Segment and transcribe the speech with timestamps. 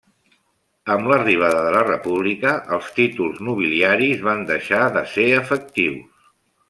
[0.93, 6.27] Amb l'arribada de la república, els títols nobiliaris van deixar de ser efectius.